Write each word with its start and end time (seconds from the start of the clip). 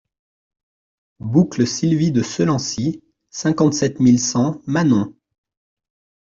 Boucle 1.19 1.67
Sylvie 1.67 2.11
de 2.11 2.23
Selancy, 2.23 3.03
cinquante-sept 3.29 3.99
mille 3.99 4.19
cent 4.19 4.59
Manom 4.65 5.13